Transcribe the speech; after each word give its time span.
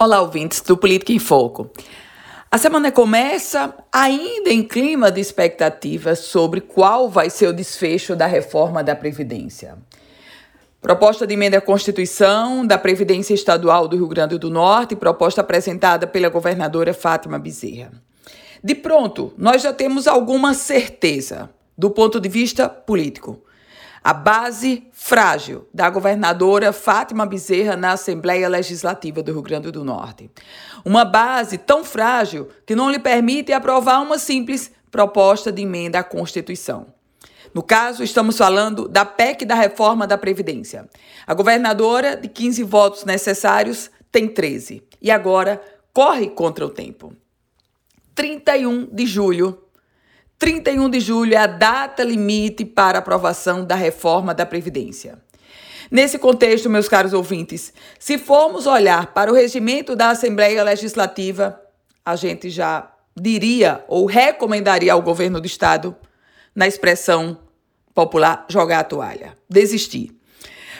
Olá, 0.00 0.20
ouvintes 0.20 0.60
do 0.60 0.76
Política 0.76 1.12
em 1.12 1.18
Foco. 1.18 1.72
A 2.48 2.56
semana 2.56 2.92
começa 2.92 3.74
ainda 3.92 4.48
em 4.48 4.62
clima 4.62 5.10
de 5.10 5.20
expectativa 5.20 6.14
sobre 6.14 6.60
qual 6.60 7.10
vai 7.10 7.28
ser 7.28 7.48
o 7.48 7.52
desfecho 7.52 8.14
da 8.14 8.24
reforma 8.24 8.84
da 8.84 8.94
Previdência. 8.94 9.76
Proposta 10.80 11.26
de 11.26 11.34
emenda 11.34 11.58
à 11.58 11.60
Constituição 11.60 12.64
da 12.64 12.78
Previdência 12.78 13.34
Estadual 13.34 13.88
do 13.88 13.96
Rio 13.96 14.06
Grande 14.06 14.38
do 14.38 14.48
Norte, 14.48 14.94
proposta 14.94 15.40
apresentada 15.40 16.06
pela 16.06 16.28
governadora 16.28 16.94
Fátima 16.94 17.36
Bezerra. 17.36 17.90
De 18.62 18.76
pronto, 18.76 19.34
nós 19.36 19.62
já 19.62 19.72
temos 19.72 20.06
alguma 20.06 20.54
certeza 20.54 21.50
do 21.76 21.90
ponto 21.90 22.20
de 22.20 22.28
vista 22.28 22.68
político 22.68 23.42
a 24.02 24.12
base 24.12 24.86
frágil 24.92 25.68
da 25.72 25.90
governadora 25.90 26.72
Fátima 26.72 27.26
Bezerra 27.26 27.76
na 27.76 27.92
Assembleia 27.92 28.48
Legislativa 28.48 29.22
do 29.22 29.32
Rio 29.32 29.42
Grande 29.42 29.70
do 29.70 29.84
Norte. 29.84 30.30
Uma 30.84 31.04
base 31.04 31.58
tão 31.58 31.84
frágil 31.84 32.48
que 32.66 32.76
não 32.76 32.90
lhe 32.90 32.98
permite 32.98 33.52
aprovar 33.52 34.00
uma 34.00 34.18
simples 34.18 34.70
proposta 34.90 35.52
de 35.52 35.62
emenda 35.62 35.98
à 35.98 36.04
Constituição. 36.04 36.86
No 37.54 37.62
caso, 37.62 38.02
estamos 38.02 38.36
falando 38.36 38.88
da 38.88 39.04
PEC 39.04 39.44
da 39.44 39.54
reforma 39.54 40.06
da 40.06 40.18
Previdência. 40.18 40.88
A 41.26 41.34
governadora, 41.34 42.16
de 42.16 42.28
15 42.28 42.62
votos 42.62 43.04
necessários, 43.04 43.90
tem 44.12 44.28
13. 44.28 44.82
E 45.00 45.10
agora 45.10 45.60
corre 45.92 46.28
contra 46.28 46.64
o 46.64 46.70
tempo. 46.70 47.14
31 48.14 48.86
de 48.92 49.06
julho 49.06 49.58
31 50.38 50.88
de 50.88 51.00
julho 51.00 51.34
é 51.34 51.38
a 51.38 51.48
data 51.48 52.04
limite 52.04 52.64
para 52.64 53.00
aprovação 53.00 53.64
da 53.64 53.74
reforma 53.74 54.32
da 54.32 54.46
Previdência. 54.46 55.18
Nesse 55.90 56.16
contexto, 56.16 56.70
meus 56.70 56.88
caros 56.88 57.12
ouvintes, 57.12 57.72
se 57.98 58.18
formos 58.18 58.66
olhar 58.66 59.12
para 59.12 59.32
o 59.32 59.34
regimento 59.34 59.96
da 59.96 60.10
Assembleia 60.10 60.62
Legislativa, 60.62 61.60
a 62.04 62.14
gente 62.14 62.50
já 62.50 62.88
diria 63.16 63.84
ou 63.88 64.06
recomendaria 64.06 64.92
ao 64.92 65.02
governo 65.02 65.40
do 65.40 65.46
Estado, 65.46 65.96
na 66.54 66.68
expressão 66.68 67.38
popular, 67.92 68.46
jogar 68.48 68.80
a 68.80 68.84
toalha, 68.84 69.34
desistir. 69.50 70.14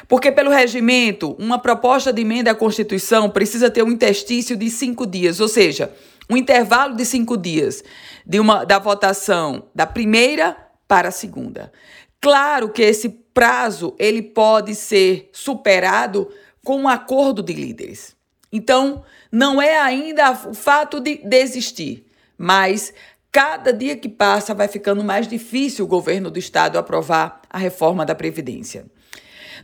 Porque, 0.06 0.30
pelo 0.30 0.50
regimento, 0.50 1.34
uma 1.38 1.58
proposta 1.58 2.12
de 2.12 2.22
emenda 2.22 2.52
à 2.52 2.54
Constituição 2.54 3.28
precisa 3.28 3.70
ter 3.70 3.82
um 3.82 3.90
interstício 3.90 4.56
de 4.56 4.70
cinco 4.70 5.04
dias, 5.04 5.40
ou 5.40 5.48
seja, 5.48 5.92
um 6.28 6.36
intervalo 6.36 6.94
de 6.94 7.04
cinco 7.04 7.36
dias 7.36 7.82
de 8.24 8.38
uma, 8.38 8.64
da 8.64 8.78
votação 8.78 9.68
da 9.74 9.86
primeira 9.86 10.56
para 10.86 11.08
a 11.08 11.12
segunda. 11.12 11.72
Claro 12.20 12.68
que 12.68 12.82
esse 12.82 13.08
prazo 13.08 13.94
ele 13.98 14.22
pode 14.22 14.74
ser 14.74 15.30
superado 15.32 16.28
com 16.64 16.76
um 16.82 16.88
acordo 16.88 17.42
de 17.42 17.52
líderes. 17.52 18.16
Então, 18.52 19.04
não 19.30 19.60
é 19.60 19.78
ainda 19.78 20.32
o 20.32 20.54
fato 20.54 21.00
de 21.00 21.18
desistir, 21.18 22.06
mas 22.36 22.92
cada 23.30 23.72
dia 23.72 23.96
que 23.96 24.08
passa 24.08 24.54
vai 24.54 24.68
ficando 24.68 25.04
mais 25.04 25.28
difícil 25.28 25.84
o 25.84 25.88
governo 25.88 26.30
do 26.30 26.38
estado 26.38 26.78
aprovar 26.78 27.42
a 27.48 27.58
reforma 27.58 28.04
da 28.04 28.14
Previdência. 28.14 28.86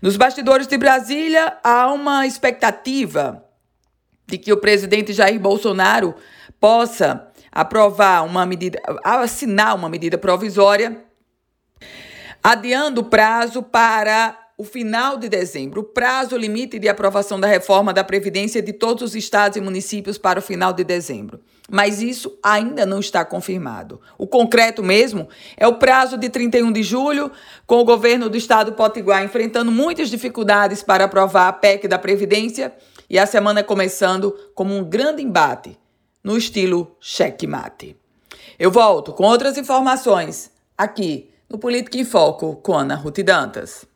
Nos 0.00 0.16
bastidores 0.16 0.66
de 0.66 0.76
Brasília, 0.76 1.56
há 1.62 1.92
uma 1.92 2.26
expectativa 2.26 3.43
de 4.26 4.38
que 4.38 4.52
o 4.52 4.56
presidente 4.56 5.12
Jair 5.12 5.38
Bolsonaro 5.38 6.14
possa 6.58 7.28
aprovar 7.52 8.24
uma 8.24 8.44
medida, 8.44 8.80
assinar 9.02 9.76
uma 9.76 9.88
medida 9.88 10.18
provisória, 10.18 11.04
adiando 12.42 13.02
o 13.02 13.04
prazo 13.04 13.62
para 13.62 14.38
o 14.56 14.62
final 14.62 15.16
de 15.16 15.28
dezembro, 15.28 15.80
o 15.80 15.84
prazo 15.84 16.36
limite 16.36 16.78
de 16.78 16.88
aprovação 16.88 17.40
da 17.40 17.48
reforma 17.48 17.92
da 17.92 18.04
Previdência 18.04 18.62
de 18.62 18.72
todos 18.72 19.02
os 19.02 19.14
estados 19.16 19.56
e 19.56 19.60
municípios 19.60 20.16
para 20.16 20.38
o 20.38 20.42
final 20.42 20.72
de 20.72 20.84
dezembro. 20.84 21.40
Mas 21.68 22.00
isso 22.00 22.38
ainda 22.42 22.86
não 22.86 23.00
está 23.00 23.24
confirmado. 23.24 24.00
O 24.16 24.28
concreto 24.28 24.82
mesmo 24.82 25.28
é 25.56 25.66
o 25.66 25.74
prazo 25.74 26.16
de 26.16 26.28
31 26.28 26.70
de 26.70 26.82
julho, 26.84 27.32
com 27.66 27.80
o 27.80 27.84
governo 27.84 28.28
do 28.28 28.36
estado 28.36 28.72
Potiguar 28.72 29.24
enfrentando 29.24 29.72
muitas 29.72 30.08
dificuldades 30.08 30.82
para 30.82 31.04
aprovar 31.04 31.48
a 31.48 31.52
PEC 31.52 31.88
da 31.88 31.98
Previdência 31.98 32.72
e 33.14 33.18
a 33.18 33.26
semana 33.26 33.62
começando 33.62 34.32
como 34.56 34.74
um 34.74 34.82
grande 34.82 35.22
embate 35.22 35.78
no 36.20 36.36
estilo 36.36 36.96
checkmate. 36.98 37.96
Eu 38.58 38.72
volto 38.72 39.12
com 39.12 39.22
outras 39.22 39.56
informações 39.56 40.50
aqui 40.76 41.30
no 41.48 41.56
Política 41.56 41.96
em 41.96 42.04
Foco 42.04 42.56
com 42.56 42.74
Ana 42.74 42.96
Ruth 42.96 43.20
Dantas. 43.20 43.86